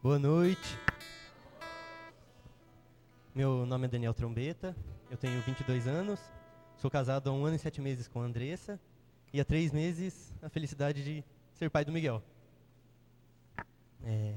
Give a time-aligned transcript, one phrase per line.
[0.00, 0.78] Boa noite.
[3.34, 4.76] Meu nome é Daniel Trombeta,
[5.10, 6.20] eu tenho 22 anos,
[6.76, 8.80] sou casado há um ano e sete meses com a Andressa
[9.32, 12.22] e há três meses a felicidade de ser pai do Miguel.
[14.04, 14.36] É,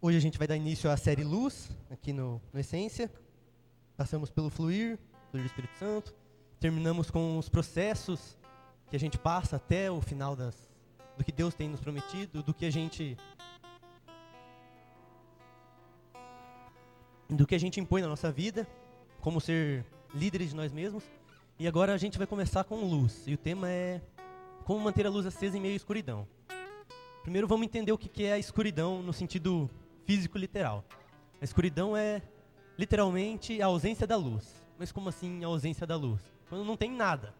[0.00, 3.12] Hoje a gente vai dar início à série Luz, aqui no, no Essência.
[3.96, 5.00] Passamos pelo Fluir,
[5.30, 6.14] Fluir do Espírito Santo.
[6.60, 8.38] Terminamos com os processos
[8.88, 10.70] que a gente passa até o final das,
[11.18, 13.18] do que Deus tem nos prometido, do que a gente
[17.30, 18.66] do que a gente impõe na nossa vida,
[19.20, 19.84] como ser
[20.14, 21.04] líderes de nós mesmos.
[21.58, 23.24] E agora a gente vai começar com luz.
[23.26, 24.00] E o tema é
[24.64, 26.26] como manter a luz acesa em meio à escuridão.
[27.22, 29.70] Primeiro vamos entender o que é a escuridão no sentido
[30.04, 30.84] físico literal.
[31.40, 32.22] A escuridão é
[32.78, 34.64] literalmente a ausência da luz.
[34.78, 36.20] Mas como assim a ausência da luz?
[36.48, 37.34] Quando não tem nada.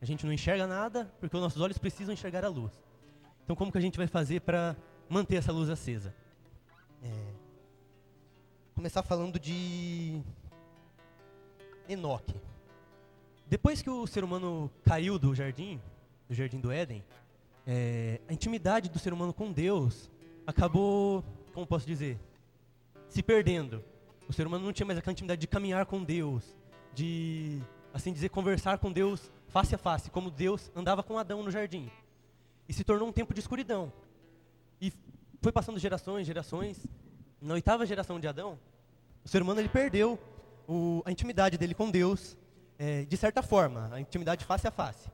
[0.00, 2.72] A gente não enxerga nada porque os nossos olhos precisam enxergar a luz.
[3.42, 4.76] Então como que a gente vai fazer para
[5.08, 6.14] manter essa luz acesa?
[8.84, 10.20] Começar falando de
[11.88, 12.34] Enoque.
[13.46, 15.80] Depois que o ser humano caiu do jardim,
[16.28, 17.02] do jardim do Éden,
[17.66, 20.10] é, a intimidade do ser humano com Deus
[20.46, 22.20] acabou como posso dizer,
[23.08, 23.82] se perdendo.
[24.28, 26.54] O ser humano não tinha mais aquela intimidade de caminhar com Deus,
[26.92, 31.50] de, assim dizer, conversar com Deus face a face, como Deus andava com Adão no
[31.50, 31.90] jardim.
[32.68, 33.90] E se tornou um tempo de escuridão.
[34.78, 34.92] E
[35.40, 36.86] foi passando gerações, gerações.
[37.40, 38.58] Na oitava geração de Adão,
[39.24, 40.18] o ser humano ele perdeu
[40.68, 42.36] o, a intimidade dele com Deus,
[42.78, 45.08] é, de certa forma, a intimidade face a face.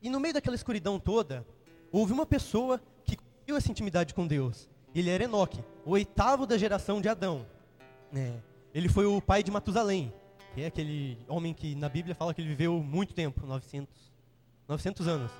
[0.00, 1.46] E no meio daquela escuridão toda,
[1.90, 6.58] houve uma pessoa que conseguiu essa intimidade com Deus ele era Enoque, o oitavo da
[6.58, 7.46] geração de Adão.
[8.14, 8.34] É,
[8.74, 10.12] ele foi o pai de Matusalém,
[10.54, 14.12] que é aquele homem que na Bíblia fala que ele viveu muito tempo, 900,
[14.68, 15.32] 900 anos.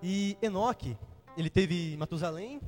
[0.00, 0.96] E Enoque,
[1.36, 2.60] ele teve Matusalém,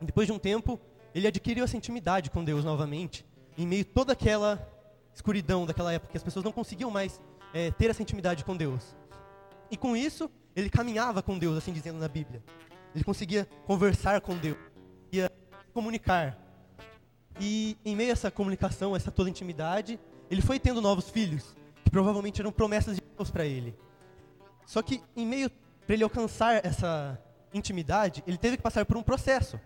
[0.00, 0.80] depois de um tempo,
[1.14, 3.24] ele adquiriu essa intimidade com Deus novamente,
[3.56, 4.66] em meio a toda aquela
[5.14, 7.20] escuridão daquela época, que as pessoas não conseguiam mais
[7.52, 8.96] é, ter essa intimidade com Deus.
[9.70, 12.42] E com isso, ele caminhava com Deus, assim dizendo na Bíblia.
[12.94, 14.56] Ele conseguia conversar com Deus
[15.72, 16.36] comunicar.
[17.40, 19.98] E em meio a essa comunicação, essa toda intimidade,
[20.30, 23.74] ele foi tendo novos filhos, que provavelmente eram promessas de Deus para ele.
[24.66, 25.50] Só que em meio
[25.86, 27.18] para ele alcançar essa
[27.52, 29.58] intimidade, ele teve que passar por um processo.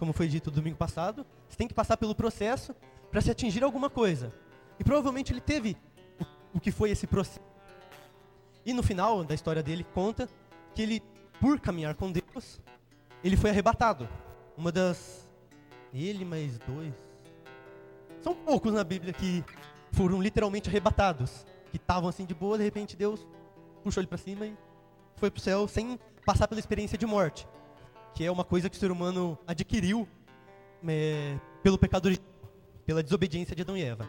[0.00, 2.74] Como foi dito domingo passado, você tem que passar pelo processo
[3.10, 4.32] para se atingir alguma coisa.
[4.78, 5.76] E provavelmente ele teve
[6.18, 7.44] o, o que foi esse processo.
[8.64, 10.26] E no final da história dele conta
[10.74, 11.02] que ele,
[11.38, 12.62] por caminhar com Deus,
[13.22, 14.08] ele foi arrebatado.
[14.56, 15.30] Uma das
[15.92, 16.94] ele mais dois.
[18.22, 19.44] São poucos na Bíblia que
[19.92, 21.44] foram literalmente arrebatados.
[21.70, 23.26] Que estavam assim de boa, de repente Deus
[23.84, 24.56] puxou ele para cima e
[25.16, 27.46] foi para o céu sem passar pela experiência de morte.
[28.20, 30.06] Que é uma coisa que o ser humano adquiriu
[30.86, 32.10] é, pelo pecado
[32.84, 34.06] pela desobediência de Adão e Eva.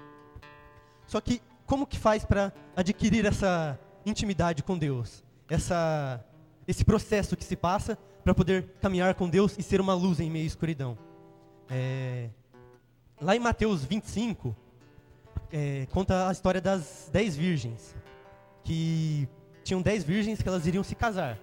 [1.08, 5.24] Só que como que faz para adquirir essa intimidade com Deus?
[5.50, 6.26] Essa,
[6.68, 10.30] esse processo que se passa para poder caminhar com Deus e ser uma luz em
[10.30, 10.98] meio à escuridão?
[11.70, 12.28] É,
[13.22, 14.54] lá em Mateus 25,
[15.54, 17.96] é, conta a história das dez virgens.
[18.62, 19.26] Que
[19.64, 21.40] tinham dez virgens que elas iriam se casar.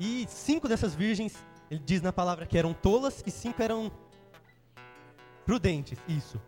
[0.00, 1.36] E cinco dessas virgens,
[1.70, 3.90] ele diz na palavra que eram tolas e cinco eram
[5.44, 5.98] prudentes.
[6.08, 6.40] Isso.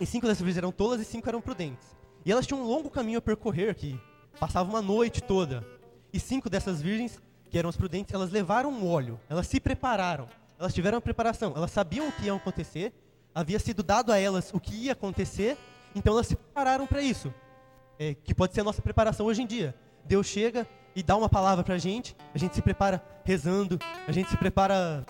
[0.00, 1.96] E cinco dessas virgens eram tolas e cinco eram prudentes.
[2.24, 4.00] E elas tinham um longo caminho a percorrer, que
[4.40, 5.64] passava uma noite toda.
[6.12, 10.28] E cinco dessas virgens, que eram as prudentes, elas levaram um óleo, elas se prepararam
[10.58, 12.92] elas tiveram a preparação, elas sabiam o que ia acontecer,
[13.34, 15.58] havia sido dado a elas o que ia acontecer,
[15.94, 17.32] então elas se prepararam para isso.
[17.98, 19.74] É, que pode ser a nossa preparação hoje em dia.
[20.04, 24.12] Deus chega e dá uma palavra para a gente, a gente se prepara rezando, a
[24.12, 25.04] gente se prepara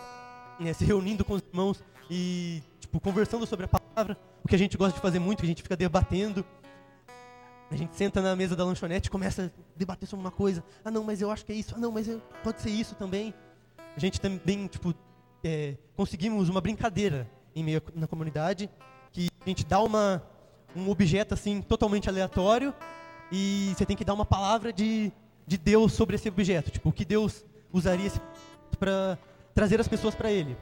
[0.59, 4.57] né, se reunindo com os irmãos e tipo, conversando sobre a palavra, o que a
[4.57, 6.45] gente gosta de fazer muito, que a gente fica debatendo.
[7.69, 10.63] A gente senta na mesa da lanchonete e começa a debater sobre uma coisa.
[10.83, 11.73] Ah, não, mas eu acho que é isso.
[11.75, 13.33] Ah, não, mas eu, pode ser isso também.
[13.95, 14.93] A gente também, tipo,
[15.43, 18.69] é, conseguimos uma brincadeira em meio na comunidade,
[19.11, 20.21] que a gente dá uma,
[20.75, 22.73] um objeto assim totalmente aleatório
[23.31, 25.11] e você tem que dar uma palavra de,
[25.45, 28.11] de Deus sobre esse objeto, tipo, o que Deus usaria
[28.79, 29.17] para
[29.53, 30.57] trazer as pessoas para Ele.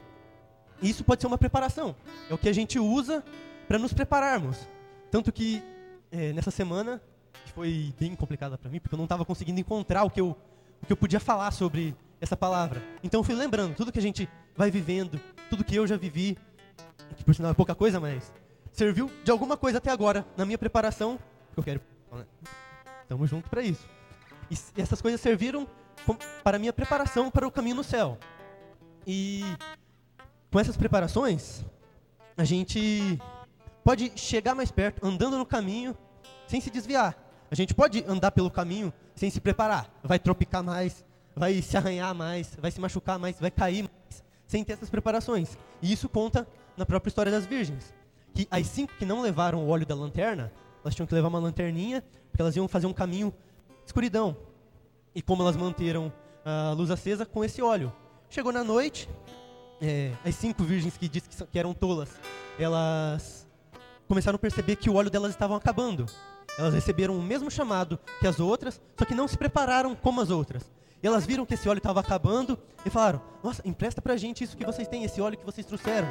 [0.82, 1.94] Isso pode ser uma preparação,
[2.28, 3.24] é o que a gente usa
[3.66, 4.68] para nos prepararmos.
[5.10, 5.62] Tanto que
[6.10, 7.00] é, nessa semana,
[7.44, 10.36] que foi bem complicada para mim, porque eu não estava conseguindo encontrar o que, eu,
[10.82, 12.82] o que eu podia falar sobre essa palavra.
[13.02, 15.20] Então eu fui lembrando tudo que a gente vai vivendo,
[15.50, 16.36] tudo que eu já vivi,
[17.16, 18.32] que por sinal é pouca coisa, mas
[18.72, 21.18] serviu de alguma coisa até agora na minha preparação,
[21.52, 21.93] que eu quero.
[23.02, 23.86] Estamos juntos para isso.
[24.50, 25.66] E essas coisas serviram
[26.42, 28.18] para minha preparação para o caminho no céu.
[29.06, 29.42] E
[30.50, 31.64] com essas preparações,
[32.36, 33.18] a gente
[33.82, 35.96] pode chegar mais perto, andando no caminho,
[36.46, 37.16] sem se desviar.
[37.50, 39.88] A gente pode andar pelo caminho sem se preparar.
[40.02, 41.04] Vai tropicar mais,
[41.36, 45.56] vai se arranhar mais, vai se machucar mais, vai cair mais, sem ter essas preparações.
[45.82, 46.46] E isso conta
[46.76, 47.94] na própria história das virgens.
[48.32, 50.52] Que as cinco que não levaram o óleo da lanterna,
[50.84, 53.32] elas tinham que levar uma lanterninha, porque elas iam fazer um caminho
[53.86, 54.36] escuridão.
[55.14, 56.12] E como elas manteram
[56.44, 57.90] a luz acesa com esse óleo.
[58.28, 59.08] Chegou na noite,
[59.80, 62.10] é, as cinco virgens que disse que, que eram tolas,
[62.58, 63.48] elas
[64.06, 66.04] começaram a perceber que o óleo delas estava acabando.
[66.58, 70.30] Elas receberam o mesmo chamado que as outras, só que não se prepararam como as
[70.30, 70.70] outras.
[71.02, 74.56] E elas viram que esse óleo estava acabando e falaram: Nossa, empresta pra gente isso
[74.56, 76.08] que vocês têm, esse óleo que vocês trouxeram.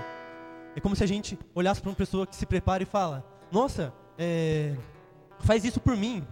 [0.76, 3.94] É como se a gente olhasse para uma pessoa que se prepara e fala: Nossa,
[4.18, 4.76] é,
[5.40, 6.26] faz isso por mim.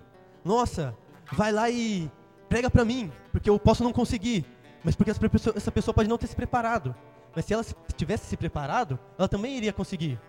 [0.44, 0.96] Nossa,
[1.32, 2.12] vai lá e
[2.50, 4.46] prega para mim, porque eu posso não conseguir.
[4.84, 6.96] Mas porque essa pessoa pode não ter se preparado.
[7.36, 7.64] Mas se ela
[7.96, 10.20] tivesse se preparado, ela também iria conseguir.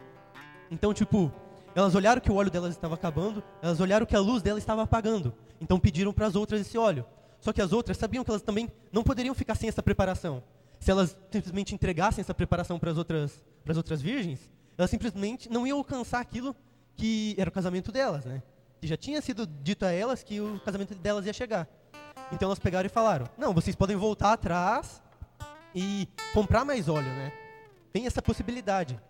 [0.70, 1.32] Então, tipo,
[1.74, 4.82] elas olharam que o óleo delas estava acabando, elas olharam que a luz dela estava
[4.82, 5.34] apagando.
[5.60, 7.04] Então pediram para as outras esse óleo.
[7.40, 10.42] Só que as outras sabiam que elas também não poderiam ficar sem essa preparação.
[10.78, 15.50] Se elas simplesmente entregassem essa preparação para as outras, para as outras virgens, elas simplesmente
[15.50, 16.54] não iam alcançar aquilo
[16.96, 18.42] que era o casamento delas, né?
[18.80, 21.68] Que já tinha sido dito a elas que o casamento delas ia chegar.
[22.30, 25.02] Então elas pegaram e falaram: "Não, vocês podem voltar atrás
[25.74, 27.32] e comprar mais óleo, né?
[27.92, 29.00] Tem essa possibilidade."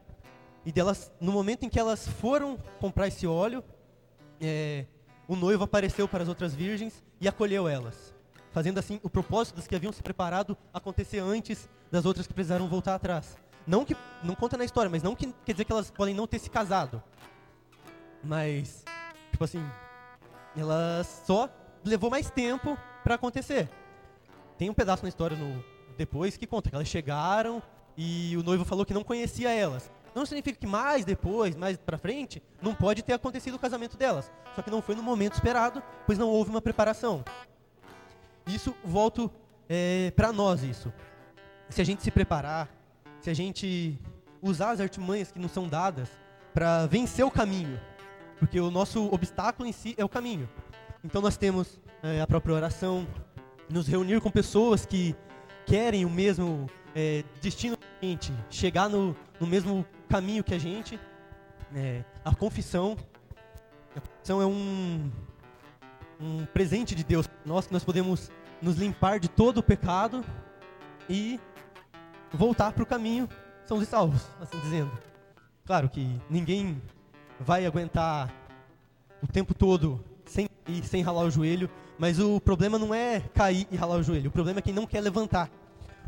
[0.65, 3.65] E delas, no momento em que elas foram comprar esse óleo,
[4.41, 4.87] é,
[5.27, 8.15] o noivo apareceu para as outras virgens e acolheu elas,
[8.53, 12.69] fazendo assim o propósito das que haviam se preparado acontecer antes das outras que precisaram
[12.69, 13.37] voltar atrás.
[13.67, 16.27] Não que não conta na história, mas não que quer dizer que elas podem não
[16.27, 17.03] ter se casado.
[18.23, 18.85] Mas
[19.31, 19.65] tipo assim,
[20.57, 21.49] elas só
[21.85, 23.69] levou mais tempo para acontecer.
[24.57, 25.65] Tem um pedaço na história no
[25.97, 27.63] depois que conta que elas chegaram
[27.97, 29.91] e o noivo falou que não conhecia elas.
[30.15, 34.31] Não significa que mais depois, mais para frente, não pode ter acontecido o casamento delas.
[34.55, 37.25] Só que não foi no momento esperado, pois não houve uma preparação.
[38.47, 39.31] Isso volto
[39.69, 40.93] é, para nós isso.
[41.71, 42.69] Se a gente se preparar,
[43.21, 43.99] se a gente
[44.43, 46.11] usar as artimanhas que nos são dadas
[46.53, 47.81] para vencer o caminho,
[48.43, 50.49] porque o nosso obstáculo em si é o caminho.
[51.05, 53.07] Então nós temos é, a própria oração,
[53.71, 55.15] nos reunir com pessoas que
[55.65, 60.99] querem o mesmo é, destino a gente, chegar no, no mesmo caminho que a gente.
[61.73, 62.97] É, a confissão,
[63.95, 65.09] a confissão é um,
[66.21, 68.29] um presente de Deus nós que nós podemos
[68.61, 70.25] nos limpar de todo o pecado
[71.09, 71.39] e
[72.33, 73.29] voltar para o caminho
[73.65, 74.91] são os salvos, assim dizendo.
[75.65, 76.83] Claro que ninguém
[77.45, 78.33] vai aguentar
[79.23, 81.69] o tempo todo sem ir, sem ralar o joelho,
[81.99, 84.87] mas o problema não é cair e ralar o joelho, o problema é quem não
[84.87, 85.51] quer levantar.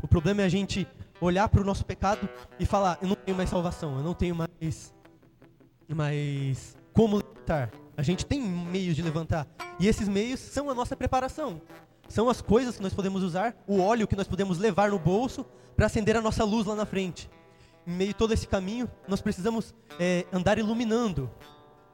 [0.01, 0.87] O problema é a gente
[1.21, 2.27] olhar para o nosso pecado
[2.59, 4.93] e falar: eu não tenho mais salvação, eu não tenho mais,
[5.87, 7.71] mais como levantar.
[7.97, 9.47] A gente tem meios de levantar.
[9.79, 11.61] E esses meios são a nossa preparação.
[12.07, 15.45] São as coisas que nós podemos usar, o óleo que nós podemos levar no bolso
[15.75, 17.29] para acender a nossa luz lá na frente.
[17.87, 21.29] Em meio a todo esse caminho, nós precisamos é, andar iluminando,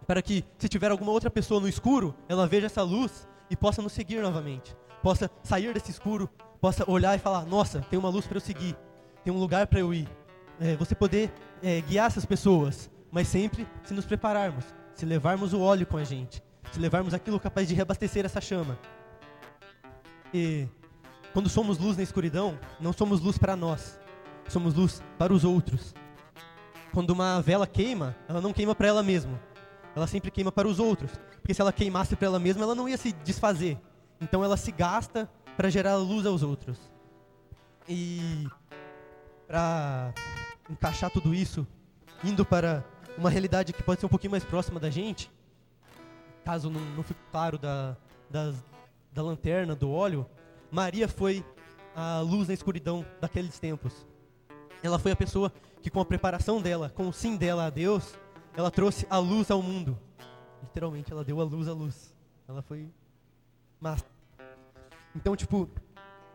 [0.08, 3.82] para que, se tiver alguma outra pessoa no escuro, ela veja essa luz e possa
[3.82, 4.76] nos seguir novamente.
[5.04, 6.30] Possa sair desse escuro,
[6.60, 8.76] possa olhar e falar: Nossa, tem uma luz para eu seguir
[9.24, 10.08] tem um lugar para eu ir.
[10.60, 15.62] É, você poder é, guiar essas pessoas, mas sempre se nos prepararmos, se levarmos o
[15.62, 18.78] óleo com a gente, se levarmos aquilo capaz de reabastecer essa chama.
[20.34, 20.68] E
[21.34, 24.00] quando somos luz na escuridão, não somos luz para nós,
[24.52, 25.94] somos luz para os outros.
[26.94, 29.40] Quando uma vela queima, ela não queima para ela mesma,
[29.96, 32.88] ela sempre queima para os outros, porque se ela queimasse para ela mesma, ela não
[32.88, 33.78] ia se desfazer.
[34.20, 36.78] Então ela se gasta para gerar luz aos outros.
[37.88, 38.48] E
[39.48, 40.14] para
[40.70, 41.66] encaixar tudo isso,
[42.24, 42.86] indo para
[43.18, 45.32] uma realidade que pode ser um pouquinho mais próxima da gente,
[46.44, 47.96] caso não, não fique claro da,
[48.30, 48.54] da,
[49.12, 50.26] da lanterna, do óleo,
[50.70, 51.44] Maria foi
[51.96, 54.06] a luz na escuridão daqueles tempos.
[54.84, 58.14] Ela foi a pessoa que, com a preparação dela, com o sim dela a Deus,
[58.56, 59.98] ela trouxe a luz ao mundo.
[60.64, 62.14] Literalmente, ela deu a luz à luz.
[62.48, 62.90] Ela foi
[63.80, 64.06] massa.
[65.16, 65.70] Então, tipo,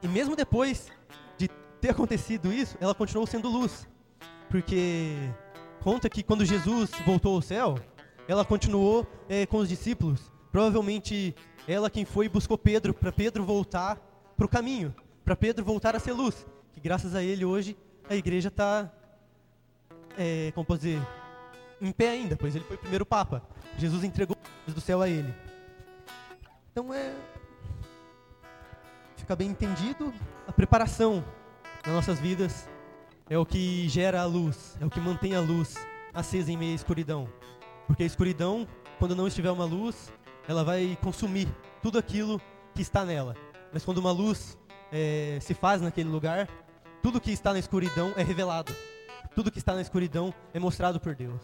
[0.03, 0.91] e mesmo depois
[1.81, 3.87] ter acontecido isso, ela continuou sendo luz.
[4.49, 5.15] Porque
[5.83, 7.79] conta que quando Jesus voltou ao céu,
[8.29, 10.33] ela continuou é, com os discípulos.
[10.51, 11.35] Provavelmente
[11.69, 13.97] ela quem foi buscou Pedro, para Pedro voltar
[14.37, 16.47] para o caminho, para Pedro voltar a ser luz.
[16.73, 17.77] Que graças a ele hoje
[18.09, 18.91] a igreja está,
[20.17, 21.01] é, como posso dizer,
[21.81, 23.43] em pé ainda, pois ele foi o primeiro Papa.
[23.79, 24.37] Jesus entregou
[24.67, 25.33] do céu a ele.
[26.71, 27.15] Então é.
[29.17, 30.13] Fica bem entendido
[30.47, 31.25] a preparação
[31.85, 32.69] nas nossas vidas
[33.29, 35.75] é o que gera a luz, é o que mantém a luz
[36.15, 37.29] acesa em meio à escuridão.
[37.87, 38.67] Porque a escuridão,
[38.99, 40.13] quando não estiver uma luz,
[40.49, 41.49] ela vai consumir
[41.83, 42.41] tudo aquilo
[42.75, 43.35] que está nela.
[43.73, 44.57] Mas quando uma luz
[44.93, 46.49] é, se faz naquele lugar,
[47.07, 48.75] tudo que está na escuridão é revelado.
[49.33, 51.41] Tudo que está na escuridão é mostrado por Deus.